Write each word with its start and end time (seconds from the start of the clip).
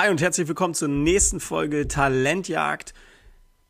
Hi 0.00 0.10
und 0.10 0.20
herzlich 0.20 0.46
willkommen 0.46 0.74
zur 0.74 0.86
nächsten 0.86 1.40
Folge 1.40 1.88
Talentjagd. 1.88 2.94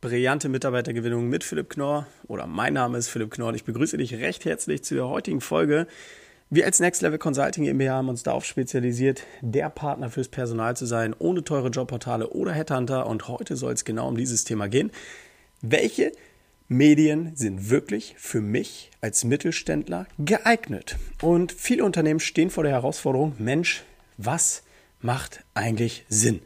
Brillante 0.03 0.51
Mitarbeitergewinnung 0.51 1.27
mit 1.31 1.43
Philipp 1.43 1.71
Knorr 1.71 2.07
oder 2.27 2.47
mein 2.47 2.75
Name 2.75 2.99
ist 2.99 3.08
Philipp 3.08 3.31
Knorr 3.31 3.49
und 3.49 3.54
ich 3.54 3.65
begrüße 3.65 3.96
dich 3.96 4.12
recht 4.12 4.45
herzlich 4.45 4.85
zu 4.85 4.95
der 4.95 5.09
heutigen 5.09 5.41
Folge. 5.41 5.87
Wir 6.51 6.67
als 6.67 6.80
Next 6.80 7.01
Level 7.01 7.17
Consulting 7.17 7.64
GmbH 7.64 7.95
haben 7.95 8.11
uns 8.11 8.25
darauf 8.25 8.45
spezialisiert, 8.45 9.22
der 9.41 9.71
Partner 9.71 10.11
fürs 10.11 10.29
Personal 10.29 10.77
zu 10.77 10.85
sein, 10.85 11.17
ohne 11.19 11.45
teure 11.45 11.71
Jobportale 11.71 12.29
oder 12.29 12.52
Headhunter 12.52 13.06
und 13.06 13.26
heute 13.29 13.56
soll 13.56 13.72
es 13.72 13.86
genau 13.86 14.06
um 14.06 14.18
dieses 14.18 14.45
Thema 14.45 14.68
gehen. 14.68 14.90
Welche 15.62 16.12
Medien 16.68 17.34
sind 17.36 17.70
wirklich 17.70 18.16
für 18.18 18.42
mich 18.42 18.90
als 19.00 19.24
Mittelständler 19.24 20.06
geeignet? 20.18 20.96
Und 21.22 21.52
viele 21.52 21.86
Unternehmen 21.86 22.20
stehen 22.20 22.50
vor 22.50 22.64
der 22.64 22.72
Herausforderung, 22.72 23.32
Mensch, 23.38 23.82
was 24.18 24.62
macht 25.01 25.45
eigentlich 25.55 26.05
Sinn? 26.09 26.41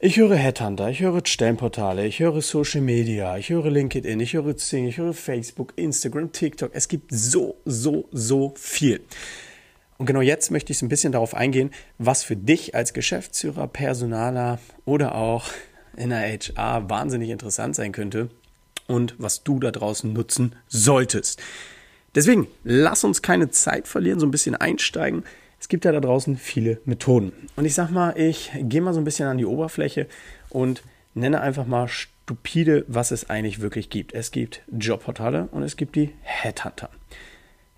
Ich 0.00 0.16
höre 0.16 0.36
Headhunter, 0.36 0.90
ich 0.90 1.00
höre 1.00 1.22
Stellenportale, 1.24 2.06
ich 2.06 2.20
höre 2.20 2.40
Social 2.40 2.80
Media, 2.80 3.36
ich 3.36 3.48
höre 3.50 3.68
LinkedIn, 3.68 4.20
ich 4.20 4.34
höre 4.34 4.56
Zing, 4.56 4.86
ich 4.86 4.98
höre 4.98 5.12
Facebook, 5.12 5.72
Instagram, 5.74 6.30
TikTok. 6.30 6.70
Es 6.72 6.86
gibt 6.86 7.10
so, 7.10 7.56
so, 7.64 8.08
so 8.12 8.54
viel. 8.56 9.00
Und 9.96 10.06
genau 10.06 10.20
jetzt 10.20 10.52
möchte 10.52 10.72
ich 10.72 10.80
ein 10.82 10.88
bisschen 10.88 11.10
darauf 11.10 11.34
eingehen, 11.34 11.72
was 11.98 12.22
für 12.22 12.36
dich 12.36 12.76
als 12.76 12.92
Geschäftsführer, 12.92 13.66
Personaler 13.66 14.60
oder 14.84 15.16
auch 15.16 15.46
in 15.96 16.10
der 16.10 16.20
HR 16.20 16.88
wahnsinnig 16.88 17.30
interessant 17.30 17.74
sein 17.74 17.90
könnte 17.90 18.28
und 18.86 19.16
was 19.18 19.42
du 19.42 19.58
da 19.58 19.72
draußen 19.72 20.12
nutzen 20.12 20.54
solltest. 20.68 21.42
Deswegen, 22.14 22.46
lass 22.62 23.02
uns 23.02 23.20
keine 23.20 23.50
Zeit 23.50 23.88
verlieren, 23.88 24.20
so 24.20 24.26
ein 24.26 24.30
bisschen 24.30 24.54
einsteigen 24.54 25.24
es 25.60 25.68
gibt 25.68 25.84
ja 25.84 25.92
da 25.92 26.00
draußen 26.00 26.36
viele 26.36 26.80
Methoden. 26.84 27.32
Und 27.56 27.64
ich 27.64 27.74
sag 27.74 27.90
mal, 27.90 28.18
ich 28.18 28.52
gehe 28.54 28.80
mal 28.80 28.94
so 28.94 29.00
ein 29.00 29.04
bisschen 29.04 29.28
an 29.28 29.38
die 29.38 29.46
Oberfläche 29.46 30.06
und 30.50 30.82
nenne 31.14 31.40
einfach 31.40 31.66
mal 31.66 31.88
stupide, 31.88 32.84
was 32.88 33.10
es 33.10 33.28
eigentlich 33.28 33.60
wirklich 33.60 33.90
gibt. 33.90 34.14
Es 34.14 34.30
gibt 34.30 34.62
Jobportale 34.70 35.48
und 35.50 35.62
es 35.62 35.76
gibt 35.76 35.96
die 35.96 36.12
Headhunter. 36.22 36.90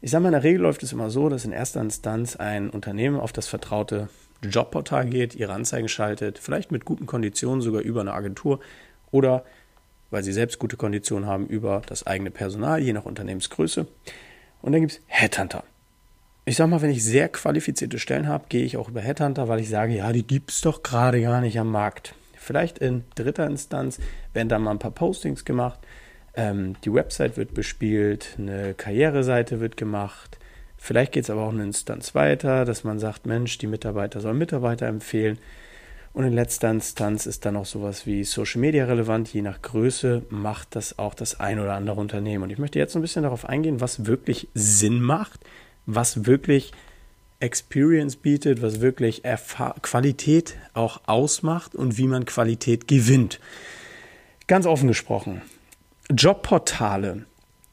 Ich 0.03 0.11
sage 0.11 0.23
mal, 0.23 0.29
in 0.29 0.35
der 0.35 0.45
Regel 0.45 0.63
läuft 0.63 0.83
es 0.83 0.93
immer 0.93 1.11
so, 1.11 1.29
dass 1.29 1.45
in 1.45 1.53
erster 1.53 1.81
Instanz 1.81 2.37
ein 2.37 2.71
Unternehmen 2.71 3.19
auf 3.19 3.33
das 3.33 3.49
vertraute 3.49 4.09
Jobportal 4.43 5.07
geht, 5.07 5.35
ihre 5.35 5.53
Anzeigen 5.53 5.89
schaltet, 5.89 6.39
vielleicht 6.39 6.73
mit 6.73 6.85
guten 6.85 7.07
Konditionen 7.07 7.61
sogar 7.61 7.83
über 7.83 8.01
eine 8.01 8.15
Agentur 8.15 8.61
oder 9.11 9.45
weil 10.11 10.23
sie 10.23 10.33
selbst 10.33 10.59
gute 10.59 10.77
Konditionen 10.77 11.29
haben 11.29 11.47
über 11.47 11.83
das 11.87 12.07
eigene 12.07 12.31
Personal, 12.31 12.81
je 12.81 12.93
nach 12.93 13.05
Unternehmensgröße. 13.05 13.87
Und 14.63 14.73
dann 14.73 14.81
gibt 14.81 14.93
es 14.93 15.01
Headhunter 15.07 15.65
ich 16.45 16.57
sag 16.57 16.69
mal, 16.69 16.83
wenn 16.83 16.91
ich 16.91 17.05
sehr 17.05 17.29
qualifizierte 17.29 17.99
Stellen 17.99 18.29
habe, 18.29 18.47
gehe 18.49 18.65
ich 18.65 18.77
auch 18.77 18.89
über 18.89 19.01
Headhunter, 19.01 19.49
weil 19.49 19.61
ich 19.61 19.69
sage, 19.69 19.95
ja, 19.95 20.13
die 20.13 20.27
gibt 20.27 20.51
es 20.51 20.61
doch 20.61 20.83
gerade 20.83 21.21
gar 21.21 21.41
nicht 21.41 21.59
am 21.59 21.71
Markt. 21.71 22.15
Vielleicht 22.37 22.79
in 22.79 23.05
dritter 23.15 23.47
Instanz 23.47 23.99
werden 24.33 24.49
da 24.49 24.59
mal 24.59 24.73
ein 24.73 24.79
paar 24.79 24.91
Postings 24.91 25.45
gemacht, 25.45 25.79
ähm, 26.35 26.77
die 26.85 26.93
Website 26.93 27.37
wird 27.37 27.55
bespielt, 27.55 28.37
eine 28.39 28.75
Karriereseite 28.75 29.61
wird 29.61 29.77
gemacht. 29.77 30.39
Vielleicht 30.77 31.13
geht 31.13 31.25
es 31.25 31.31
aber 31.31 31.43
auch 31.43 31.53
eine 31.53 31.65
Instanz 31.65 32.15
weiter, 32.15 32.65
dass 32.65 32.85
man 32.85 32.99
sagt, 32.99 33.27
Mensch, 33.27 33.59
die 33.59 33.67
Mitarbeiter 33.67 34.21
sollen 34.21 34.39
Mitarbeiter 34.39 34.87
empfehlen. 34.87 35.39
Und 36.13 36.25
in 36.25 36.33
letzter 36.33 36.71
Instanz 36.71 37.27
ist 37.27 37.45
dann 37.45 37.57
auch 37.57 37.67
sowas 37.67 38.07
wie 38.07 38.25
Social 38.25 38.61
Media 38.61 38.85
relevant. 38.87 39.33
Je 39.33 39.43
nach 39.43 39.63
Größe 39.63 40.23
macht 40.31 40.75
das 40.75 40.99
auch 40.99 41.15
das 41.15 41.39
ein 41.39 41.61
oder 41.61 41.75
andere 41.75 42.01
Unternehmen. 42.01 42.45
Und 42.45 42.51
ich 42.51 42.59
möchte 42.59 42.79
jetzt 42.79 42.97
ein 42.97 43.03
bisschen 43.03 43.23
darauf 43.23 43.45
eingehen, 43.45 43.81
was 43.81 44.07
wirklich 44.07 44.49
Sinn 44.55 45.01
macht, 45.01 45.41
was 45.87 46.27
wirklich 46.27 46.73
Experience 47.41 48.17
bietet, 48.17 48.63
was 48.63 48.81
wirklich 48.81 49.25
Erfahr 49.25 49.75
Qualität 49.81 50.57
auch 50.75 51.01
ausmacht 51.07 51.75
und 51.75 51.97
wie 51.97 52.07
man 52.07 52.27
Qualität 52.27 52.87
gewinnt. 52.87 53.41
Ganz 54.47 54.67
offen 54.67 54.89
gesprochen, 54.89 55.43
Jobportale 56.11 57.25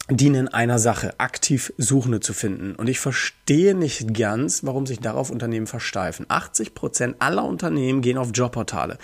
dienen 0.09 0.47
einer 0.47 0.79
Sache, 0.79 1.19
aktiv 1.19 1.73
Suchende 1.77 2.21
zu 2.21 2.33
finden. 2.33 2.75
Und 2.75 2.87
ich 2.87 2.99
verstehe 2.99 3.75
nicht 3.75 4.13
ganz, 4.13 4.63
warum 4.63 4.85
sich 4.85 4.99
darauf 4.99 5.29
Unternehmen 5.29 5.67
versteifen. 5.67 6.25
80 6.29 6.73
Prozent 6.73 7.15
aller 7.19 7.43
Unternehmen 7.43 8.01
gehen 8.01 8.17
auf 8.17 8.29
Jobportale, 8.33 8.97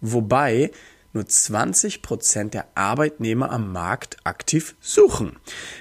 wobei 0.00 0.70
nur 1.12 1.26
20 1.26 2.02
Prozent 2.02 2.54
der 2.54 2.66
Arbeitnehmer 2.74 3.50
am 3.50 3.72
Markt 3.72 4.18
aktiv 4.24 4.76
suchen. 4.80 5.36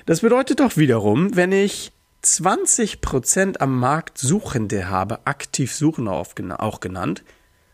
Das 0.05 0.21
bedeutet 0.21 0.59
doch 0.59 0.77
wiederum, 0.77 1.35
wenn 1.35 1.51
ich 1.51 1.91
20% 2.23 3.57
am 3.59 3.79
Markt 3.79 4.17
Suchende 4.17 4.89
habe, 4.89 5.25
aktiv 5.27 5.75
Suchen 5.75 6.07
auch 6.07 6.35
genannt, 6.79 7.23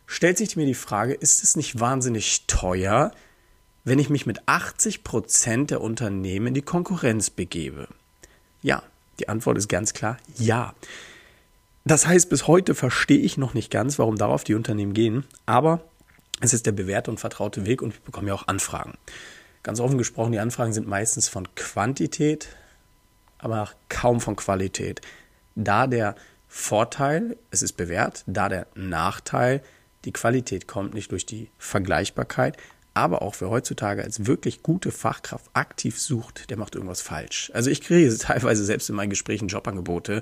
stellt 0.08 0.38
sich 0.38 0.56
mir 0.56 0.66
die 0.66 0.74
Frage, 0.74 1.14
ist 1.14 1.44
es 1.44 1.56
nicht 1.56 1.80
wahnsinnig 1.80 2.48
teuer, 2.48 3.12
wenn 3.84 4.00
ich 4.00 4.10
mich 4.10 4.26
mit 4.26 4.42
80% 4.44 5.68
der 5.68 5.82
Unternehmen 5.82 6.48
in 6.48 6.54
die 6.56 6.62
Konkurrenz 6.62 7.30
begebe? 7.30 7.88
Ja, 8.62 8.84
die 9.20 9.30
Antwort 9.30 9.58
ist 9.58 9.70
ganz 9.70 9.94
klar 9.94 10.18
ja. 10.38 10.74
Das 11.86 12.06
heißt, 12.06 12.30
bis 12.30 12.48
heute 12.48 12.76
verstehe 12.76 13.20
ich 13.20 13.38
noch 13.38 13.54
nicht 13.54 13.72
ganz, 13.72 13.98
warum 14.00 14.18
darauf 14.18 14.44
die 14.44 14.54
Unternehmen 14.56 14.94
gehen, 14.94 15.26
aber 15.46 15.82
es 16.42 16.54
ist 16.54 16.66
der 16.66 16.72
bewährte 16.72 17.12
und 17.12 17.20
vertraute 17.20 17.66
Weg 17.66 17.82
und 17.82 17.94
ich 17.94 18.02
bekomme 18.02 18.30
ja 18.30 18.34
auch 18.34 18.48
Anfragen. 18.48 18.94
Ganz 19.64 19.80
offen 19.80 19.98
gesprochen, 19.98 20.32
die 20.32 20.40
Anfragen 20.40 20.74
sind 20.74 20.88
meistens 20.88 21.28
von 21.28 21.48
Quantität, 21.56 22.50
aber 23.40 23.70
kaum 23.90 24.22
von 24.22 24.36
Qualität. 24.36 25.02
Da 25.56 25.88
der 25.88 26.16
Vorteil, 26.48 27.38
es 27.52 27.62
ist 27.62 27.74
bewährt, 27.74 28.24
da 28.28 28.50
der 28.50 28.68
Nachteil, 28.76 29.62
die 30.06 30.14
Qualität 30.14 30.68
kommt 30.68 30.94
nicht 30.94 31.12
durch 31.12 31.26
die 31.26 31.50
Vergleichbarkeit, 31.58 32.58
aber 32.94 33.22
auch 33.22 33.36
wer 33.40 33.50
heutzutage 33.50 34.04
als 34.04 34.26
wirklich 34.26 34.64
gute 34.64 34.92
Fachkraft 34.92 35.50
aktiv 35.54 36.00
sucht, 36.00 36.50
der 36.50 36.58
macht 36.58 36.76
irgendwas 36.76 37.02
falsch. 37.02 37.52
Also 37.54 37.70
ich 37.70 37.82
kriege 37.82 38.16
teilweise 38.20 38.64
selbst 38.64 38.90
in 38.90 38.96
meinen 38.96 39.10
Gesprächen 39.10 39.48
Jobangebote 39.48 40.22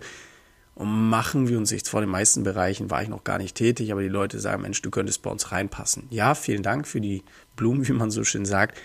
und 0.76 1.10
machen 1.10 1.48
wir 1.48 1.58
uns 1.58 1.72
nichts 1.72 1.90
vor 1.90 2.02
den 2.02 2.10
meisten 2.10 2.44
Bereichen 2.44 2.92
war 2.92 3.02
ich 3.02 3.10
noch 3.10 3.24
gar 3.24 3.40
nicht 3.40 3.56
tätig, 3.56 3.92
aber 3.92 4.02
die 4.02 4.10
Leute 4.10 4.40
sagen, 4.40 4.62
Mensch, 4.62 4.82
du 4.84 4.92
könntest 4.92 5.24
bei 5.24 5.32
uns 5.32 5.52
reinpassen. 5.52 6.06
Ja, 6.12 6.36
vielen 6.36 6.62
Dank 6.62 6.88
für 6.88 7.02
die 7.02 7.24
Blumen, 7.56 7.88
wie 7.88 7.94
man 7.94 8.12
so 8.12 8.24
schön 8.24 8.46
sagt, 8.46 8.78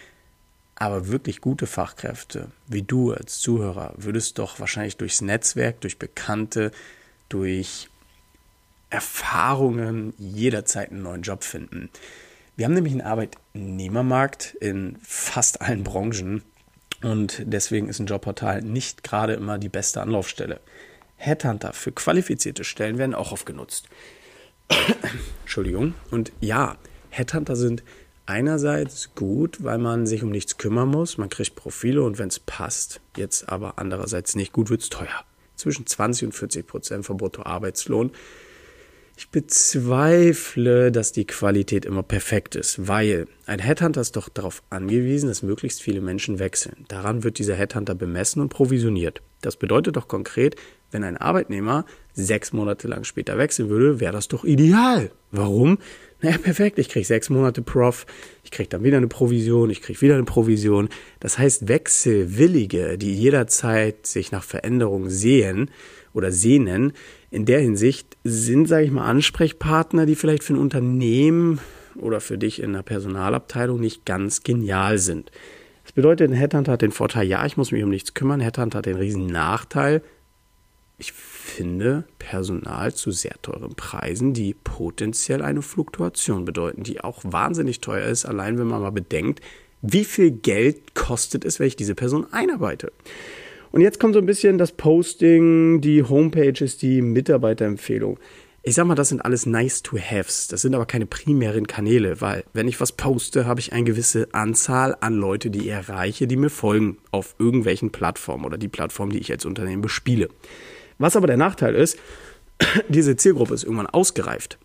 aber 0.74 1.08
wirklich 1.08 1.40
gute 1.40 1.66
Fachkräfte, 1.66 2.50
wie 2.66 2.82
du 2.82 3.12
als 3.12 3.38
Zuhörer, 3.40 3.94
würdest 3.96 4.38
doch 4.38 4.58
wahrscheinlich 4.58 4.96
durchs 4.96 5.20
Netzwerk, 5.20 5.80
durch 5.80 5.98
Bekannte, 5.98 6.72
durch 7.28 7.88
Erfahrungen 8.90 10.12
jederzeit 10.18 10.90
einen 10.90 11.02
neuen 11.02 11.22
Job 11.22 11.44
finden. 11.44 11.90
Wir 12.56 12.66
haben 12.66 12.74
nämlich 12.74 12.92
einen 12.92 13.00
Arbeitnehmermarkt 13.00 14.54
in 14.60 14.98
fast 15.02 15.62
allen 15.62 15.84
Branchen 15.84 16.42
und 17.02 17.42
deswegen 17.46 17.88
ist 17.88 17.98
ein 17.98 18.06
Jobportal 18.06 18.62
nicht 18.62 19.02
gerade 19.02 19.32
immer 19.34 19.58
die 19.58 19.70
beste 19.70 20.02
Anlaufstelle. 20.02 20.60
Headhunter 21.16 21.72
für 21.72 21.92
qualifizierte 21.92 22.64
Stellen 22.64 22.98
werden 22.98 23.14
auch 23.14 23.32
oft 23.32 23.46
genutzt. 23.46 23.88
Entschuldigung. 25.42 25.94
Und 26.10 26.32
ja, 26.40 26.76
Headhunter 27.10 27.56
sind 27.56 27.82
einerseits 28.26 29.14
gut, 29.14 29.62
weil 29.62 29.78
man 29.78 30.06
sich 30.06 30.22
um 30.22 30.30
nichts 30.30 30.58
kümmern 30.58 30.88
muss. 30.88 31.18
Man 31.18 31.28
kriegt 31.28 31.54
Profile 31.54 32.02
und 32.02 32.18
wenn 32.18 32.28
es 32.28 32.38
passt, 32.38 33.00
jetzt 33.16 33.48
aber 33.48 33.78
andererseits 33.78 34.34
nicht 34.34 34.52
gut, 34.52 34.70
wird 34.70 34.82
es 34.82 34.90
teuer. 34.90 35.24
Zwischen 35.56 35.86
20 35.86 36.26
und 36.26 36.32
40 36.32 36.66
Prozent 36.66 37.06
vom 37.06 37.16
Bruttoarbeitslohn. 37.16 38.12
Ich 39.16 39.28
bezweifle, 39.28 40.90
dass 40.90 41.12
die 41.12 41.26
Qualität 41.26 41.84
immer 41.84 42.02
perfekt 42.02 42.56
ist, 42.56 42.88
weil 42.88 43.26
ein 43.46 43.58
Headhunter 43.58 44.00
ist 44.00 44.16
doch 44.16 44.28
darauf 44.28 44.62
angewiesen, 44.70 45.28
dass 45.28 45.42
möglichst 45.42 45.82
viele 45.82 46.00
Menschen 46.00 46.38
wechseln. 46.38 46.86
Daran 46.88 47.22
wird 47.22 47.38
dieser 47.38 47.54
Headhunter 47.54 47.94
bemessen 47.94 48.40
und 48.40 48.48
provisioniert. 48.48 49.20
Das 49.42 49.56
bedeutet 49.56 49.96
doch 49.96 50.08
konkret, 50.08 50.56
wenn 50.90 51.04
ein 51.04 51.18
Arbeitnehmer 51.18 51.84
sechs 52.14 52.52
Monate 52.52 52.88
lang 52.88 53.04
später 53.04 53.36
wechseln 53.38 53.68
würde, 53.68 54.00
wäre 54.00 54.12
das 54.12 54.28
doch 54.28 54.44
ideal. 54.44 55.10
Warum? 55.30 55.78
Naja, 56.22 56.38
perfekt, 56.38 56.78
ich 56.78 56.88
kriege 56.88 57.04
sechs 57.04 57.28
Monate 57.30 57.62
Prof, 57.62 58.06
ich 58.44 58.50
kriege 58.50 58.68
dann 58.68 58.84
wieder 58.84 58.96
eine 58.96 59.08
Provision, 59.08 59.70
ich 59.70 59.82
kriege 59.82 60.00
wieder 60.00 60.14
eine 60.14 60.24
Provision. 60.24 60.88
Das 61.20 61.38
heißt, 61.38 61.68
Wechselwillige, 61.68 62.96
die 62.96 63.14
jederzeit 63.14 64.06
sich 64.06 64.30
nach 64.30 64.44
Veränderungen 64.44 65.10
sehen 65.10 65.70
oder 66.14 66.30
sehnen, 66.30 66.92
in 67.30 67.44
der 67.44 67.60
Hinsicht 67.60 68.16
sind, 68.22 68.68
sage 68.68 68.84
ich 68.84 68.90
mal, 68.92 69.04
Ansprechpartner, 69.04 70.06
die 70.06 70.14
vielleicht 70.14 70.44
für 70.44 70.54
ein 70.54 70.58
Unternehmen 70.60 71.58
oder 71.96 72.20
für 72.20 72.38
dich 72.38 72.62
in 72.62 72.72
der 72.72 72.82
Personalabteilung 72.82 73.80
nicht 73.80 74.04
ganz 74.04 74.42
genial 74.42 74.98
sind. 74.98 75.32
Das 75.82 75.92
bedeutet, 75.92 76.30
ein 76.30 76.36
Headhunter 76.36 76.72
hat 76.72 76.82
den 76.82 76.92
Vorteil, 76.92 77.26
ja, 77.26 77.44
ich 77.44 77.56
muss 77.56 77.72
mich 77.72 77.82
um 77.82 77.90
nichts 77.90 78.14
kümmern. 78.14 78.40
Headhunter 78.40 78.78
hat 78.78 78.86
den 78.86 78.96
riesen 78.96 79.26
Nachteil, 79.26 80.02
ich 81.02 81.12
finde 81.12 82.04
Personal 82.20 82.94
zu 82.94 83.10
sehr 83.10 83.34
teuren 83.42 83.74
Preisen, 83.74 84.34
die 84.34 84.54
potenziell 84.54 85.42
eine 85.42 85.60
Fluktuation 85.60 86.44
bedeuten, 86.44 86.84
die 86.84 87.00
auch 87.00 87.22
wahnsinnig 87.24 87.80
teuer 87.80 88.06
ist, 88.06 88.24
allein 88.24 88.56
wenn 88.56 88.68
man 88.68 88.80
mal 88.80 88.92
bedenkt, 88.92 89.40
wie 89.82 90.04
viel 90.04 90.30
Geld 90.30 90.94
kostet 90.94 91.44
es, 91.44 91.58
wenn 91.58 91.66
ich 91.66 91.74
diese 91.74 91.96
Person 91.96 92.32
einarbeite. 92.32 92.92
Und 93.72 93.80
jetzt 93.80 93.98
kommt 93.98 94.14
so 94.14 94.20
ein 94.20 94.26
bisschen 94.26 94.58
das 94.58 94.70
Posting, 94.70 95.80
die 95.80 96.04
Homepages, 96.04 96.78
die 96.78 97.02
Mitarbeiterempfehlung. 97.02 98.20
Ich 98.62 98.76
sag 98.76 98.86
mal, 98.86 98.94
das 98.94 99.08
sind 99.08 99.24
alles 99.24 99.44
nice 99.44 99.82
to 99.82 99.98
haves. 99.98 100.46
Das 100.46 100.62
sind 100.62 100.72
aber 100.76 100.86
keine 100.86 101.06
primären 101.06 101.66
Kanäle, 101.66 102.20
weil 102.20 102.44
wenn 102.52 102.68
ich 102.68 102.80
was 102.80 102.92
poste, 102.92 103.44
habe 103.44 103.58
ich 103.58 103.72
eine 103.72 103.82
gewisse 103.82 104.28
Anzahl 104.32 104.96
an 105.00 105.14
Leute, 105.14 105.50
die 105.50 105.62
ich 105.62 105.68
erreiche, 105.68 106.28
die 106.28 106.36
mir 106.36 106.50
folgen 106.50 106.98
auf 107.10 107.34
irgendwelchen 107.40 107.90
Plattformen 107.90 108.44
oder 108.44 108.58
die 108.58 108.68
Plattform, 108.68 109.10
die 109.10 109.18
ich 109.18 109.32
als 109.32 109.46
Unternehmen 109.46 109.82
bespiele. 109.82 110.28
Was 111.02 111.16
aber 111.16 111.26
der 111.26 111.36
Nachteil 111.36 111.74
ist, 111.74 111.98
diese 112.88 113.16
Zielgruppe 113.16 113.54
ist 113.54 113.64
irgendwann 113.64 113.88
ausgereift. 113.88 114.58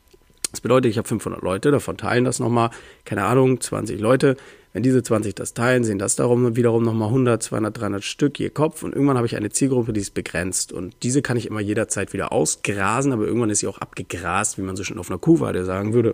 Das 0.51 0.61
bedeutet, 0.61 0.91
ich 0.91 0.97
habe 0.99 1.07
500 1.07 1.41
Leute, 1.41 1.71
davon 1.71 1.97
teilen 1.97 2.25
das 2.25 2.39
nochmal, 2.39 2.69
keine 3.05 3.25
Ahnung, 3.25 3.59
20 3.59 3.99
Leute. 3.99 4.37
Wenn 4.71 4.83
diese 4.83 5.01
20 5.01 5.33
das 5.33 5.55
teilen, 5.55 5.83
sehen 5.83 5.97
das 5.97 6.15
darum 6.15 6.55
wiederum 6.55 6.83
nochmal 6.83 7.07
100, 7.07 7.41
200, 7.41 7.81
300 7.81 8.03
Stück 8.03 8.39
je 8.39 8.51
Kopf. 8.51 8.83
Und 8.83 8.93
irgendwann 8.93 9.17
habe 9.17 9.25
ich 9.25 9.35
eine 9.35 9.49
Zielgruppe, 9.49 9.93
die 9.93 10.01
ist 10.01 10.13
begrenzt. 10.13 10.71
Und 10.71 10.95
diese 11.01 11.23
kann 11.23 11.37
ich 11.37 11.47
immer 11.47 11.59
jederzeit 11.59 12.13
wieder 12.13 12.31
ausgrasen, 12.31 13.13
aber 13.13 13.25
irgendwann 13.25 13.49
ist 13.49 13.59
sie 13.59 13.67
auch 13.67 13.79
abgegrast, 13.79 14.59
wie 14.59 14.61
man 14.61 14.75
so 14.75 14.83
schon 14.83 14.99
auf 14.99 15.09
einer 15.09 15.17
Kuhweide 15.19 15.65
sagen 15.65 15.93
würde. 15.93 16.13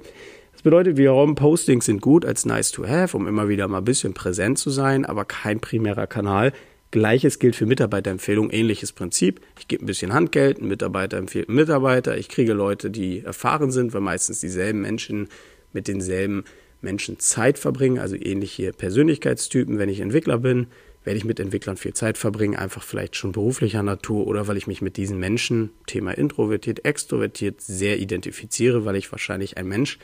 Das 0.54 0.62
bedeutet 0.62 0.96
wiederum, 0.96 1.36
Postings 1.36 1.86
sind 1.86 2.02
gut 2.02 2.25
als 2.25 2.46
nice 2.46 2.72
to 2.72 2.88
have, 2.88 3.18
um 3.18 3.28
immer 3.28 3.50
wieder 3.50 3.68
mal 3.68 3.80
ein 3.80 3.86
bisschen 3.86 4.14
präsent 4.14 4.58
zu 4.58 4.70
sein, 4.70 5.06
aber 5.06 5.25
kein 5.25 5.60
primärer 5.60 6.08
Kanal. 6.08 6.54
Gleiches 6.94 7.40
gilt 7.40 7.56
für 7.56 7.66
Mitarbeiterempfehlungen, 7.66 8.51
ähnliches 8.51 8.92
Prinzip. 8.92 9.42
Ich 9.57 9.68
gebe 9.68 9.84
ein 9.84 9.88
bisschen 9.88 10.13
Handgeld, 10.13 10.62
ein 10.62 10.68
Mitarbeiter 10.68 11.18
empfiehlt 11.18 11.50
einen 11.50 11.56
Mitarbeiter, 11.56 12.16
ich 12.19 12.30
kriege 12.30 12.54
Leute, 12.54 12.92
die 12.92 13.22
erfahren 13.22 13.72
sind, 13.72 13.95
weil 13.95 14.01
meistens 14.01 14.42
dieselben 14.42 14.81
Menschen 14.81 15.28
mit 15.72 15.88
denselben 15.88 16.44
Menschen 16.81 17.18
Zeit 17.18 17.57
verbringen, 17.57 17.98
also 17.98 18.16
ähnliche 18.16 18.74
Persönlichkeitstypen. 18.74 19.80
Wenn 19.80 19.90
ich 19.90 20.01
Entwickler 20.01 20.38
bin, 20.38 20.68
werde 21.04 21.18
ich 21.18 21.25
mit 21.25 21.40
Entwicklern 21.40 21.78
viel 21.78 21.95
Zeit 21.95 22.19
verbringen, 22.19 22.56
einfach 22.56 22.84
vielleicht 22.84 23.16
schon 23.16 23.31
beruflicher 23.31 23.81
Natur 23.81 24.28
oder 24.28 24.48
weil 24.48 24.57
ich 24.57 24.68
mich 24.68 24.84
mit 24.84 24.96
diesen 24.96 25.18
Menschen, 25.18 25.72
Thema 25.88 26.12
introvertiert, 26.12 26.86
extrovertiert, 26.86 27.60
sehr 27.60 27.98
identifiziere, 27.98 28.86
weil 28.86 28.98
ich 28.98 29.12
wahrscheinlich 29.12 29.57
ein 29.57 29.68
Mensch 29.68 29.98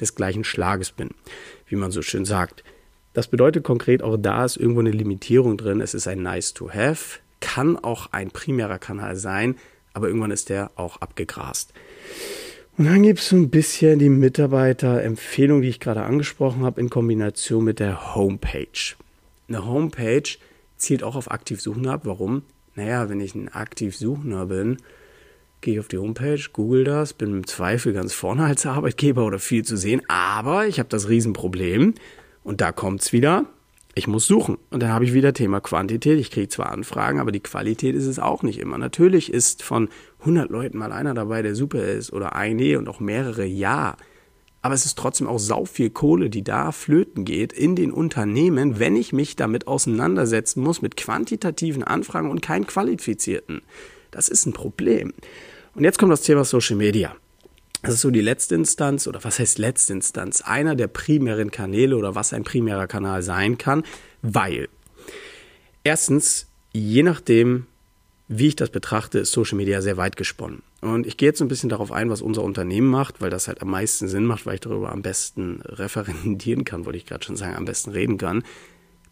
des 0.00 0.14
gleichen 0.14 0.44
Schlages 0.44 0.92
bin, 0.92 1.10
wie 1.66 1.74
man 1.74 1.90
so 1.90 2.02
schön 2.02 2.24
sagt. 2.24 2.62
Das 3.16 3.28
bedeutet 3.28 3.64
konkret, 3.64 4.02
auch 4.02 4.18
da 4.18 4.44
ist 4.44 4.58
irgendwo 4.58 4.80
eine 4.80 4.90
Limitierung 4.90 5.56
drin. 5.56 5.80
Es 5.80 5.94
ist 5.94 6.06
ein 6.06 6.22
Nice 6.22 6.52
to 6.52 6.68
Have, 6.68 7.20
kann 7.40 7.78
auch 7.78 8.12
ein 8.12 8.30
primärer 8.30 8.78
Kanal 8.78 9.16
sein, 9.16 9.56
aber 9.94 10.08
irgendwann 10.08 10.32
ist 10.32 10.50
der 10.50 10.70
auch 10.74 10.98
abgegrast. 10.98 11.72
Und 12.76 12.84
dann 12.84 13.02
gibt 13.02 13.20
es 13.20 13.30
so 13.30 13.36
ein 13.36 13.48
bisschen 13.48 13.98
die 13.98 14.10
Mitarbeiterempfehlung, 14.10 15.62
die 15.62 15.70
ich 15.70 15.80
gerade 15.80 16.02
angesprochen 16.02 16.62
habe, 16.62 16.78
in 16.78 16.90
Kombination 16.90 17.64
mit 17.64 17.80
der 17.80 18.14
Homepage. 18.14 18.96
Eine 19.48 19.64
Homepage 19.64 20.36
zielt 20.76 21.02
auch 21.02 21.16
auf 21.16 21.30
Aktivsuchender 21.30 21.92
ab. 21.92 22.02
Warum? 22.04 22.42
Naja, 22.74 23.08
wenn 23.08 23.22
ich 23.22 23.34
ein 23.34 23.48
Aktivsuchender 23.48 24.44
bin, 24.44 24.76
gehe 25.62 25.72
ich 25.72 25.80
auf 25.80 25.88
die 25.88 25.96
Homepage, 25.96 26.42
google 26.52 26.84
das, 26.84 27.14
bin 27.14 27.30
im 27.30 27.46
Zweifel 27.46 27.94
ganz 27.94 28.12
vorne 28.12 28.44
als 28.44 28.66
Arbeitgeber 28.66 29.24
oder 29.24 29.38
viel 29.38 29.64
zu 29.64 29.78
sehen, 29.78 30.02
aber 30.06 30.66
ich 30.66 30.78
habe 30.78 30.90
das 30.90 31.08
Riesenproblem, 31.08 31.94
und 32.46 32.60
da 32.60 32.70
kommt's 32.70 33.12
wieder. 33.12 33.44
Ich 33.96 34.06
muss 34.06 34.26
suchen. 34.26 34.58
Und 34.70 34.82
dann 34.82 34.90
habe 34.90 35.04
ich 35.04 35.12
wieder 35.12 35.32
Thema 35.32 35.60
Quantität. 35.60 36.20
Ich 36.20 36.30
kriege 36.30 36.48
zwar 36.48 36.70
Anfragen, 36.70 37.18
aber 37.18 37.32
die 37.32 37.40
Qualität 37.40 37.96
ist 37.96 38.06
es 38.06 38.18
auch 38.18 38.42
nicht 38.42 38.60
immer. 38.60 38.78
Natürlich 38.78 39.32
ist 39.32 39.64
von 39.64 39.88
100 40.20 40.48
Leuten 40.50 40.78
mal 40.78 40.92
einer 40.92 41.12
dabei, 41.12 41.42
der 41.42 41.56
super 41.56 41.82
ist 41.82 42.12
oder 42.12 42.36
eine 42.36 42.78
und 42.78 42.88
auch 42.88 43.00
mehrere, 43.00 43.44
ja. 43.44 43.96
Aber 44.62 44.74
es 44.74 44.86
ist 44.86 44.96
trotzdem 44.96 45.26
auch 45.26 45.38
sau 45.38 45.64
viel 45.64 45.90
Kohle, 45.90 46.30
die 46.30 46.44
da 46.44 46.70
flöten 46.70 47.24
geht 47.24 47.52
in 47.52 47.74
den 47.74 47.90
Unternehmen, 47.90 48.78
wenn 48.78 48.94
ich 48.94 49.12
mich 49.12 49.34
damit 49.34 49.66
auseinandersetzen 49.66 50.62
muss 50.62 50.82
mit 50.82 50.96
quantitativen 50.96 51.82
Anfragen 51.82 52.30
und 52.30 52.42
keinen 52.42 52.66
qualifizierten. 52.66 53.62
Das 54.12 54.28
ist 54.28 54.46
ein 54.46 54.52
Problem. 54.52 55.14
Und 55.74 55.82
jetzt 55.82 55.98
kommt 55.98 56.12
das 56.12 56.22
Thema 56.22 56.44
Social 56.44 56.76
Media. 56.76 57.16
Das 57.86 57.94
ist 57.94 58.00
so 58.00 58.10
die 58.10 58.20
letzte 58.20 58.56
Instanz, 58.56 59.06
oder 59.06 59.22
was 59.22 59.38
heißt 59.38 59.58
letzte 59.58 59.92
Instanz? 59.92 60.40
Einer 60.40 60.74
der 60.74 60.88
primären 60.88 61.52
Kanäle 61.52 61.96
oder 61.96 62.16
was 62.16 62.32
ein 62.32 62.42
primärer 62.42 62.88
Kanal 62.88 63.22
sein 63.22 63.58
kann, 63.58 63.84
weil 64.22 64.68
erstens, 65.84 66.48
je 66.72 67.04
nachdem, 67.04 67.66
wie 68.26 68.48
ich 68.48 68.56
das 68.56 68.70
betrachte, 68.70 69.20
ist 69.20 69.30
Social 69.30 69.56
Media 69.56 69.80
sehr 69.82 69.96
weit 69.96 70.16
gesponnen. 70.16 70.62
Und 70.80 71.06
ich 71.06 71.16
gehe 71.16 71.28
jetzt 71.28 71.40
ein 71.40 71.46
bisschen 71.46 71.68
darauf 71.68 71.92
ein, 71.92 72.10
was 72.10 72.22
unser 72.22 72.42
Unternehmen 72.42 72.88
macht, 72.88 73.20
weil 73.20 73.30
das 73.30 73.46
halt 73.46 73.62
am 73.62 73.70
meisten 73.70 74.08
Sinn 74.08 74.26
macht, 74.26 74.46
weil 74.46 74.54
ich 74.54 74.60
darüber 74.60 74.90
am 74.90 75.02
besten 75.02 75.60
referendieren 75.64 76.64
kann, 76.64 76.86
wollte 76.86 76.98
ich 76.98 77.06
gerade 77.06 77.24
schon 77.24 77.36
sagen, 77.36 77.54
am 77.54 77.66
besten 77.66 77.90
reden 77.90 78.18
kann. 78.18 78.42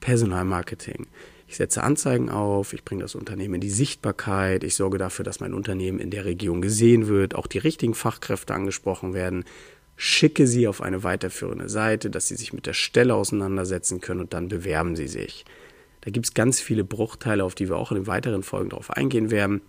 Personalmarketing. 0.01 1.07
Ich 1.47 1.57
setze 1.57 1.83
Anzeigen 1.83 2.31
auf, 2.31 2.73
ich 2.73 2.85
bringe 2.85 3.03
das 3.03 3.15
Unternehmen 3.15 3.55
in 3.55 3.61
die 3.61 3.71
Sichtbarkeit, 3.71 4.65
ich 4.65 4.75
sorge 4.75 4.99
dafür, 4.99 5.25
dass 5.25 5.41
mein 5.41 5.55
Unternehmen 5.55 5.99
in 5.99 6.11
der 6.11 6.25
Region 6.25 6.63
gesehen 6.63 7.07
wird, 7.07 7.35
auch 7.35 7.47
die 7.47 7.59
richtigen 7.59 7.95
Fachkräfte 7.95 8.55
angesprochen 8.55 9.13
werden, 9.13 9.45
schicke 9.97 10.47
sie 10.47 10.67
auf 10.67 10.81
eine 10.81 11.03
weiterführende 11.05 11.69
Seite, 11.69 12.11
dass 12.11 12.29
sie 12.29 12.37
sich 12.37 12.53
mit 12.53 12.67
der 12.67 12.73
Stelle 12.73 13.15
auseinandersetzen 13.15 14.01
können 14.01 14.21
und 14.21 14.33
dann 14.33 14.49
bewerben 14.49 14.97
sie 14.97 15.07
sich. 15.07 15.45
Da 16.01 16.11
gibt 16.11 16.27
es 16.27 16.35
ganz 16.35 16.61
viele 16.61 16.85
Bruchteile, 16.85 17.45
auf 17.45 17.55
die 17.55 17.69
wir 17.69 17.77
auch 17.77 17.91
in 17.91 17.97
den 17.97 18.07
weiteren 18.07 18.43
Folgen 18.43 18.71
darauf 18.71 18.91
eingehen 18.91 19.31
werden. 19.31 19.63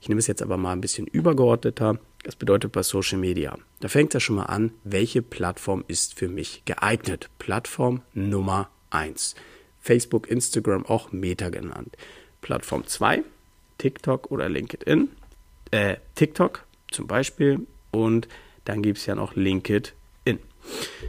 Ich 0.00 0.08
nehme 0.08 0.18
es 0.18 0.26
jetzt 0.26 0.42
aber 0.42 0.56
mal 0.56 0.72
ein 0.72 0.80
bisschen 0.80 1.06
übergeordneter. 1.06 1.98
Das 2.24 2.34
bedeutet 2.34 2.72
bei 2.72 2.82
Social 2.82 3.18
Media. 3.18 3.56
Da 3.80 3.88
fängt 3.88 4.14
es 4.14 4.22
schon 4.22 4.36
mal 4.36 4.44
an, 4.44 4.72
welche 4.84 5.22
Plattform 5.22 5.84
ist 5.88 6.14
für 6.18 6.28
mich 6.28 6.62
geeignet. 6.64 7.28
Plattform 7.38 8.02
Nummer 8.14 8.70
eins. 8.90 9.34
Facebook, 9.82 10.30
Instagram 10.30 10.86
auch 10.86 11.12
Meta 11.12 11.50
genannt. 11.50 11.94
Plattform 12.40 12.86
2, 12.86 13.22
TikTok 13.78 14.30
oder 14.30 14.48
LinkedIn. 14.48 15.10
Äh, 15.70 15.96
TikTok 16.14 16.64
zum 16.90 17.06
Beispiel 17.06 17.66
und 17.90 18.28
dann 18.64 18.82
gibt 18.82 18.98
es 18.98 19.06
ja 19.06 19.14
noch 19.14 19.34
LinkedIn 19.34 20.38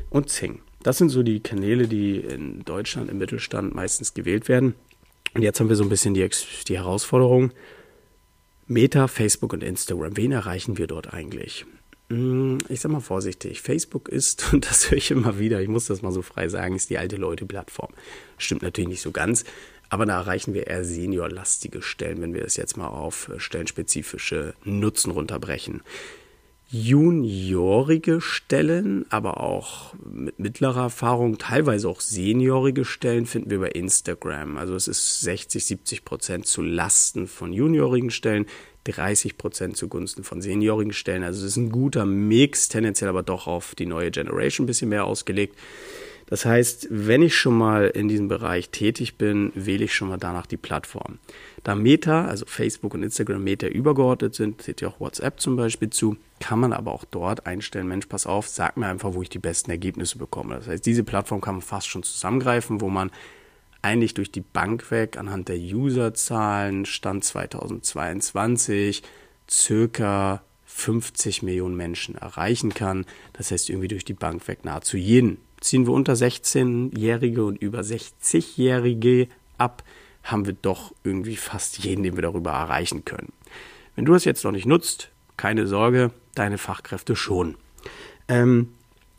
und 0.09 0.29
Zing. 0.29 0.61
Das 0.81 0.97
sind 0.97 1.09
so 1.09 1.23
die 1.23 1.39
Kanäle, 1.39 1.87
die 1.87 2.17
in 2.17 2.63
Deutschland 2.65 3.09
im 3.09 3.17
Mittelstand 3.17 3.73
meistens 3.73 4.13
gewählt 4.13 4.49
werden. 4.49 4.75
Und 5.33 5.41
jetzt 5.41 5.59
haben 5.59 5.69
wir 5.69 5.75
so 5.75 5.83
ein 5.83 5.89
bisschen 5.89 6.13
die, 6.13 6.27
die 6.67 6.77
Herausforderung. 6.77 7.51
Meta, 8.67 9.07
Facebook 9.07 9.53
und 9.53 9.63
Instagram. 9.63 10.17
Wen 10.17 10.31
erreichen 10.31 10.77
wir 10.77 10.87
dort 10.87 11.13
eigentlich? 11.13 11.65
Hm, 12.09 12.59
ich 12.69 12.81
sag 12.81 12.91
mal 12.91 12.99
vorsichtig, 12.99 13.61
Facebook 13.61 14.09
ist, 14.09 14.53
und 14.53 14.69
das 14.69 14.89
höre 14.89 14.97
ich 14.97 15.11
immer 15.11 15.39
wieder, 15.39 15.61
ich 15.61 15.69
muss 15.69 15.87
das 15.87 16.01
mal 16.01 16.11
so 16.11 16.21
frei 16.21 16.47
sagen, 16.47 16.75
ist 16.75 16.89
die 16.89 16.97
alte 16.97 17.15
Leute-Plattform. 17.15 17.93
Stimmt 18.37 18.61
natürlich 18.61 18.89
nicht 18.89 19.01
so 19.01 19.11
ganz, 19.11 19.45
aber 19.89 20.05
da 20.05 20.19
erreichen 20.19 20.53
wir 20.53 20.67
eher 20.67 20.83
seniorlastige 20.83 21.81
Stellen, 21.81 22.21
wenn 22.21 22.33
wir 22.33 22.43
es 22.43 22.57
jetzt 22.57 22.77
mal 22.77 22.87
auf 22.87 23.29
äh, 23.29 23.39
stellenspezifische 23.39 24.55
Nutzen 24.63 25.11
runterbrechen. 25.11 25.81
Juniorige 26.75 28.19
Stellen, 28.19 29.05
aber 29.11 29.39
auch 29.41 29.93
mit 30.03 30.39
mittlerer 30.39 30.81
Erfahrung, 30.81 31.37
teilweise 31.37 31.87
auch 31.87 32.01
seniorige 32.01 32.83
Stellen 32.83 33.27
finden 33.27 33.51
wir 33.51 33.59
bei 33.59 33.69
Instagram. 33.69 34.57
Also 34.57 34.73
es 34.73 34.87
ist 34.87 35.21
60, 35.21 35.63
70 35.63 36.03
Prozent 36.03 36.47
zu 36.47 36.63
Lasten 36.63 37.27
von 37.27 37.53
juniorigen 37.53 38.09
Stellen, 38.09 38.47
30 38.85 39.37
Prozent 39.37 39.77
zugunsten 39.77 40.23
von 40.23 40.41
seniorigen 40.41 40.93
Stellen. 40.93 41.23
Also 41.23 41.45
es 41.45 41.51
ist 41.51 41.57
ein 41.57 41.69
guter 41.69 42.07
Mix, 42.07 42.69
tendenziell 42.69 43.11
aber 43.11 43.21
doch 43.21 43.45
auf 43.45 43.75
die 43.75 43.85
neue 43.85 44.09
Generation 44.09 44.63
ein 44.63 44.67
bisschen 44.67 44.89
mehr 44.89 45.05
ausgelegt. 45.05 45.55
Das 46.33 46.45
heißt, 46.45 46.87
wenn 46.89 47.21
ich 47.21 47.37
schon 47.37 47.55
mal 47.55 47.89
in 47.89 48.07
diesem 48.07 48.27
Bereich 48.27 48.71
tätig 48.71 49.19
bin, 49.19 49.51
wähle 49.53 49.85
ich 49.85 49.93
schon 49.93 50.07
mal 50.07 50.17
danach 50.17 50.47
die 50.47 50.57
Plattform. 50.57 51.19
Da 51.61 51.75
Meta, 51.75 52.25
also 52.25 52.47
Facebook 52.47 52.95
und 52.95 53.03
Instagram 53.03 53.43
Meta 53.43 53.67
übergeordnet 53.67 54.33
sind, 54.33 54.63
seht 54.63 54.81
ihr 54.81 54.87
auch 54.87 54.99
WhatsApp 54.99 55.39
zum 55.39 55.55
Beispiel 55.55 55.91
zu, 55.91 56.17
kann 56.39 56.57
man 56.57 56.73
aber 56.73 56.91
auch 56.91 57.05
dort 57.05 57.45
einstellen, 57.45 57.87
Mensch, 57.87 58.07
pass 58.07 58.25
auf, 58.25 58.47
sag 58.47 58.77
mir 58.77 58.87
einfach, 58.87 59.13
wo 59.13 59.21
ich 59.21 59.29
die 59.29 59.37
besten 59.37 59.69
Ergebnisse 59.69 60.17
bekomme. 60.17 60.55
Das 60.55 60.67
heißt, 60.67 60.83
diese 60.83 61.03
Plattform 61.03 61.39
kann 61.39 61.53
man 61.53 61.61
fast 61.61 61.87
schon 61.87 62.01
zusammengreifen, 62.01 62.81
wo 62.81 62.89
man 62.89 63.11
eigentlich 63.83 64.15
durch 64.15 64.31
die 64.31 64.41
Bank 64.41 64.89
weg 64.89 65.19
anhand 65.19 65.49
der 65.49 65.59
Userzahlen 65.59 66.87
Stand 66.87 67.25
2022 67.25 69.03
circa 69.47 70.41
50 70.65 71.43
Millionen 71.43 71.77
Menschen 71.77 72.15
erreichen 72.15 72.73
kann. 72.73 73.05
Das 73.33 73.51
heißt 73.51 73.69
irgendwie 73.69 73.89
durch 73.89 74.03
die 74.03 74.15
Bank 74.15 74.47
weg 74.47 74.65
nahezu 74.65 74.97
jeden. 74.97 75.37
Ziehen 75.63 75.87
wir 75.87 75.93
unter 75.93 76.11
16-Jährige 76.11 77.45
und 77.45 77.55
über 77.55 77.79
60-Jährige 77.79 79.29
ab, 79.57 79.81
haben 80.23 80.45
wir 80.45 80.55
doch 80.61 80.93
irgendwie 81.05 81.37
fast 81.37 81.79
jeden, 81.79 82.03
den 82.03 82.17
wir 82.17 82.21
darüber 82.21 82.51
erreichen 82.51 83.05
können. 83.05 83.31
Wenn 83.95 84.03
du 84.03 84.11
das 84.11 84.25
jetzt 84.25 84.43
noch 84.43 84.51
nicht 84.51 84.65
nutzt, 84.65 85.09
keine 85.37 85.65
Sorge, 85.65 86.11
deine 86.35 86.57
Fachkräfte 86.57 87.15
schon. 87.15 87.55
Ähm, 88.27 88.73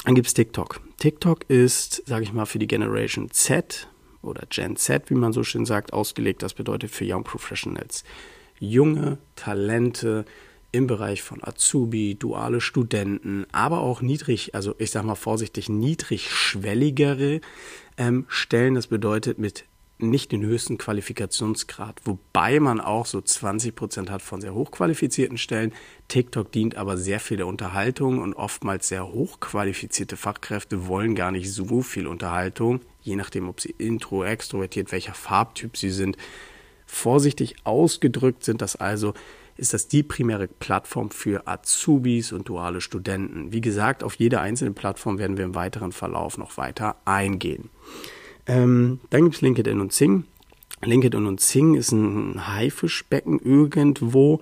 dann 0.05 0.15
gibt 0.15 0.27
es 0.27 0.35
TikTok. 0.35 0.83
TikTok 0.99 1.49
ist, 1.49 2.03
sage 2.07 2.25
ich 2.25 2.35
mal, 2.35 2.45
für 2.45 2.59
die 2.59 2.67
Generation 2.67 3.31
Z 3.31 3.89
oder 4.21 4.45
Gen 4.51 4.77
Z, 4.77 5.09
wie 5.09 5.15
man 5.15 5.33
so 5.33 5.45
schön 5.45 5.65
sagt, 5.65 5.95
ausgelegt. 5.95 6.43
Das 6.43 6.53
bedeutet 6.53 6.91
für 6.91 7.07
Young 7.07 7.25
Professionals. 7.25 8.05
Junge 8.59 9.17
Talente 9.35 10.27
im 10.75 10.89
Bereich 10.89 11.23
von 11.23 11.43
Azubi, 11.43 12.17
duale 12.17 12.61
Studenten, 12.61 13.47
aber 13.53 13.81
auch 13.81 14.03
niedrig, 14.03 14.57
also 14.57 14.75
ich 14.79 14.91
sage 14.91 15.07
mal 15.07 15.15
vorsichtig, 15.15 15.69
niedrigschwelligere 15.69 17.41
ähm, 17.97 18.27
Stellen. 18.27 18.75
Das 18.75 18.89
bedeutet 18.89 19.39
mit 19.39 19.67
nicht 19.99 20.33
den 20.33 20.43
höchsten 20.43 20.77
Qualifikationsgrad, 20.77 22.01
wobei 22.05 22.59
man 22.59 22.81
auch 22.81 23.07
so 23.07 23.21
20 23.21 23.77
Prozent 23.77 24.11
hat 24.11 24.21
von 24.21 24.41
sehr 24.41 24.53
hochqualifizierten 24.53 25.39
Stellen. 25.39 25.73
TikTok 26.09 26.51
dient 26.51 26.75
aber 26.75 26.97
sehr 26.97 27.21
viel 27.21 27.37
der 27.37 27.47
Unterhaltung 27.47 28.21
und 28.21 28.35
oftmals 28.35 28.89
sehr 28.89 29.07
hochqualifizierte 29.07 30.17
Fachkräfte 30.17 30.89
wollen 30.89 31.15
gar 31.15 31.31
nicht 31.31 31.53
so 31.53 31.83
viel 31.83 32.09
Unterhaltung, 32.09 32.81
je 33.01 33.15
nachdem, 33.15 33.49
ob 33.49 33.61
sie 33.61 33.77
intro, 33.79 34.25
extrovertiert, 34.25 34.91
welcher 34.91 35.15
Farbtyp 35.15 35.77
sie 35.77 35.91
sind. 35.91 36.17
Vorsichtig 36.85 37.55
ausgedrückt 37.63 38.43
sind 38.43 38.61
das 38.61 38.75
also 38.75 39.15
ist 39.57 39.73
das 39.73 39.89
die 39.89 40.03
primäre 40.03 40.49
Plattform 40.49 41.11
für 41.11 41.47
Azubis 41.47 42.33
und 42.33 42.49
duale 42.49 42.81
Studenten. 42.81 43.53
Wie 43.53 43.61
gesagt, 43.61 44.03
auf 44.03 44.17
jede 44.17 44.41
einzelne 44.41 44.73
Plattform 44.73 45.19
werden 45.19 45.37
wir 45.37 45.45
im 45.45 45.55
weiteren 45.55 45.93
Verlauf 45.93 46.39
noch 46.39 46.57
weiter 46.57 46.97
eingehen. 47.05 47.71
Ähm, 48.47 49.01
dann 49.11 49.23
gibt 49.23 49.37
es 49.37 49.41
LinkedIn 49.41 49.81
und 49.81 49.93
Zing. 49.93 50.25
LinkedIn 50.83 51.27
und 51.27 51.41
Zing 51.41 51.75
ist 51.75 51.93
ein 51.93 52.47
Haifischbecken 52.47 53.39
irgendwo, 53.39 54.41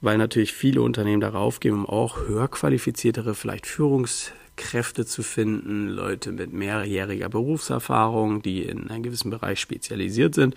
weil 0.00 0.18
natürlich 0.18 0.52
viele 0.52 0.82
Unternehmen 0.82 1.20
darauf 1.20 1.60
gehen, 1.60 1.74
um 1.74 1.86
auch 1.86 2.26
höher 2.26 2.48
qualifiziertere, 2.48 3.34
vielleicht 3.34 3.66
Führungskräfte 3.66 5.06
zu 5.06 5.22
finden, 5.22 5.88
Leute 5.88 6.32
mit 6.32 6.52
mehrjähriger 6.52 7.28
Berufserfahrung, 7.28 8.42
die 8.42 8.62
in 8.62 8.90
einem 8.90 9.02
gewissen 9.02 9.30
Bereich 9.30 9.60
spezialisiert 9.60 10.34
sind. 10.34 10.54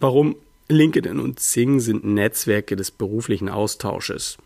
Warum? 0.00 0.36
LinkedIn 0.68 1.18
und 1.18 1.40
Zing 1.40 1.80
sind 1.80 2.04
Netzwerke 2.04 2.76
des 2.76 2.90
beruflichen 2.90 3.48
Austausches. 3.48 4.36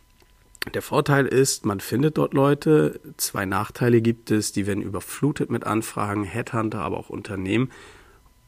Der 0.73 0.83
Vorteil 0.83 1.26
ist, 1.26 1.67
man 1.67 1.81
findet 1.81 2.17
dort 2.17 2.35
Leute. 2.35 3.00
Zwei 3.17 3.45
Nachteile 3.45 4.00
gibt 4.00 4.31
es, 4.31 4.52
die 4.52 4.69
werden 4.69 4.83
überflutet 4.83 5.50
mit 5.50 5.64
Anfragen, 5.64 6.23
Headhunter, 6.23 6.81
aber 6.83 6.99
auch 6.99 7.11
Unternehmen. 7.11 7.73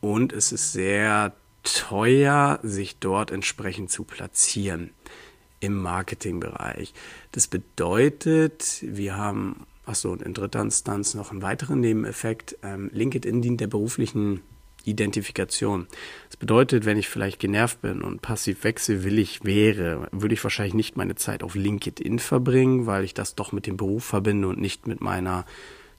Und 0.00 0.33
es 0.33 0.52
ist 0.52 0.73
sehr 0.73 1.35
teuer, 1.64 2.61
sich 2.62 2.99
dort 3.00 3.33
entsprechend 3.33 3.90
zu 3.90 4.04
platzieren 4.04 4.90
im 5.59 5.75
Marketingbereich. 5.83 6.95
Das 7.33 7.49
bedeutet, 7.49 8.78
wir 8.83 9.16
haben, 9.16 9.66
achso, 9.85 10.12
und 10.12 10.23
in 10.23 10.35
dritter 10.35 10.61
Instanz 10.61 11.14
noch 11.14 11.33
einen 11.33 11.43
weiteren 11.43 11.81
Nebeneffekt. 11.81 12.57
Ähm, 12.62 12.90
LinkedIn 12.93 13.43
dient 13.43 13.61
der 13.61 13.66
beruflichen 13.66 14.43
Identifikation. 14.84 15.86
Das 16.28 16.36
bedeutet, 16.36 16.84
wenn 16.84 16.98
ich 16.98 17.08
vielleicht 17.08 17.38
genervt 17.38 17.82
bin 17.82 18.02
und 18.02 18.22
passiv 18.22 18.64
wechselwillig 18.64 19.44
wäre, 19.44 20.08
würde 20.12 20.34
ich 20.34 20.44
wahrscheinlich 20.44 20.74
nicht 20.74 20.96
meine 20.96 21.14
Zeit 21.14 21.42
auf 21.42 21.54
LinkedIn 21.54 22.18
verbringen, 22.18 22.86
weil 22.86 23.04
ich 23.04 23.14
das 23.14 23.34
doch 23.34 23.52
mit 23.52 23.66
dem 23.66 23.76
Beruf 23.76 24.04
verbinde 24.04 24.48
und 24.48 24.60
nicht 24.60 24.86
mit 24.86 25.00
meiner 25.00 25.44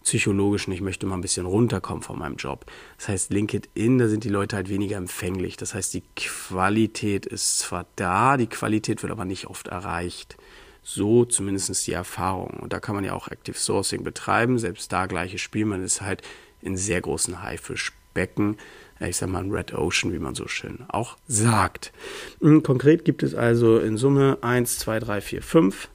psychologischen, 0.06 0.72
ich 0.72 0.82
möchte 0.82 1.06
mal 1.08 1.16
ein 1.16 1.22
bisschen 1.22 1.48
runterkommen 1.48 2.04
von 2.04 2.20
meinem 2.20 2.36
Job. 2.36 2.66
Das 2.98 3.10
heißt, 3.10 3.34
LinkedIn, 3.34 3.98
da 3.98 4.08
sind 4.08 4.24
die 4.24 4.30
Leute 4.30 4.56
halt 4.56 4.70
weniger 4.70 4.98
empfänglich. 4.98 5.58
Das 5.58 5.74
heißt, 5.74 5.94
die 5.96 6.04
Qualität 6.16 7.26
ist 7.26 7.58
zwar 7.58 7.88
da, 7.96 8.38
die 8.38 8.48
Qualität 8.48 9.02
wird 9.02 9.12
aber 9.12 9.26
nicht 9.26 9.48
oft 9.48 9.68
erreicht. 9.68 10.38
So 10.84 11.26
zumindest 11.26 11.88
die 11.88 11.94
Erfahrung. 11.94 12.60
Und 12.62 12.72
da 12.72 12.80
kann 12.80 12.94
man 12.94 13.04
ja 13.04 13.14
auch 13.14 13.28
Active 13.28 13.58
Sourcing 13.58 14.04
betreiben. 14.04 14.60
Selbst 14.60 14.94
da 14.94 15.08
gleiches 15.08 15.42
Spiel. 15.42 15.66
Man 15.66 15.84
ist 15.84 16.02
halt 16.02 16.22
in 16.62 16.78
sehr 16.78 17.02
großen 17.02 17.42
Haifisch 17.42 17.92
Becken, 18.16 18.58
ich 19.00 19.18
sag 19.18 19.30
mal 19.30 19.44
ein 19.44 19.52
Red 19.52 19.76
Ocean, 19.76 20.12
wie 20.12 20.20
man 20.20 20.34
so 20.34 20.48
schön 20.48 20.80
auch 20.88 21.18
sagt. 21.28 21.94
Hm, 22.42 22.64
konkret 22.64 23.06
gibt 23.06 23.22
es 23.22 23.36
also 23.36 23.78
in 23.78 23.98
Summe 23.98 24.40
1, 24.42 24.80
2, 24.80 25.00
3, 25.00 25.22
4, 25.22 25.42
5 25.44 25.90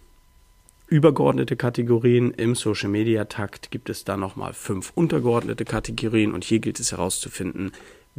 übergeordnete 0.90 1.56
Kategorien. 1.56 2.32
Im 2.32 2.54
Social 2.54 2.90
Media 2.90 3.24
Takt 3.24 3.70
gibt 3.70 3.88
es 3.88 4.04
dann 4.04 4.20
nochmal 4.20 4.52
fünf 4.52 4.92
untergeordnete 4.94 5.64
Kategorien 5.64 6.32
und 6.32 6.44
hier 6.44 6.58
gilt 6.58 6.80
es 6.80 6.92
herauszufinden, 6.92 7.72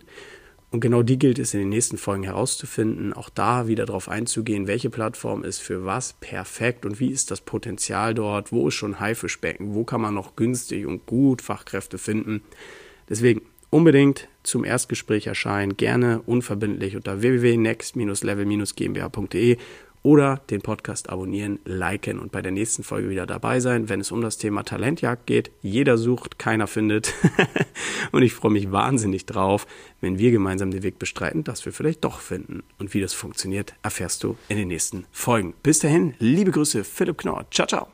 Und 0.74 0.80
genau 0.80 1.04
die 1.04 1.20
gilt 1.20 1.38
es 1.38 1.54
in 1.54 1.60
den 1.60 1.68
nächsten 1.68 1.98
Folgen 1.98 2.24
herauszufinden, 2.24 3.12
auch 3.12 3.30
da 3.30 3.68
wieder 3.68 3.86
darauf 3.86 4.08
einzugehen, 4.08 4.66
welche 4.66 4.90
Plattform 4.90 5.44
ist 5.44 5.60
für 5.60 5.84
was 5.84 6.14
perfekt 6.14 6.84
und 6.84 6.98
wie 6.98 7.12
ist 7.12 7.30
das 7.30 7.42
Potenzial 7.42 8.12
dort, 8.12 8.50
wo 8.50 8.66
ist 8.66 8.74
schon 8.74 8.98
Haifischbecken, 8.98 9.72
wo 9.72 9.84
kann 9.84 10.00
man 10.00 10.14
noch 10.14 10.34
günstig 10.34 10.84
und 10.84 11.06
gut 11.06 11.42
Fachkräfte 11.42 11.96
finden. 11.96 12.42
Deswegen 13.08 13.42
unbedingt 13.74 14.28
zum 14.44 14.64
Erstgespräch 14.64 15.26
erscheinen, 15.26 15.76
gerne 15.76 16.22
unverbindlich 16.26 16.94
unter 16.94 17.22
www.next-level-gmbh.de 17.22 19.56
oder 20.04 20.36
den 20.50 20.60
Podcast 20.60 21.10
abonnieren, 21.10 21.58
liken 21.64 22.20
und 22.20 22.30
bei 22.30 22.40
der 22.40 22.52
nächsten 22.52 22.84
Folge 22.84 23.10
wieder 23.10 23.26
dabei 23.26 23.58
sein, 23.58 23.88
wenn 23.88 23.98
es 23.98 24.12
um 24.12 24.20
das 24.20 24.38
Thema 24.38 24.62
Talentjagd 24.62 25.26
geht. 25.26 25.50
Jeder 25.60 25.98
sucht, 25.98 26.38
keiner 26.38 26.68
findet. 26.68 27.14
und 28.12 28.22
ich 28.22 28.34
freue 28.34 28.52
mich 28.52 28.70
wahnsinnig 28.70 29.26
drauf, 29.26 29.66
wenn 30.00 30.18
wir 30.18 30.30
gemeinsam 30.30 30.70
den 30.70 30.84
Weg 30.84 31.00
bestreiten, 31.00 31.42
dass 31.42 31.64
wir 31.64 31.72
vielleicht 31.72 32.04
doch 32.04 32.20
finden. 32.20 32.62
Und 32.78 32.94
wie 32.94 33.00
das 33.00 33.12
funktioniert, 33.12 33.74
erfährst 33.82 34.22
du 34.22 34.36
in 34.48 34.58
den 34.58 34.68
nächsten 34.68 35.06
Folgen. 35.10 35.52
Bis 35.64 35.80
dahin, 35.80 36.14
liebe 36.20 36.52
Grüße, 36.52 36.84
Philipp 36.84 37.18
Knorr. 37.18 37.46
Ciao, 37.50 37.66
ciao. 37.66 37.82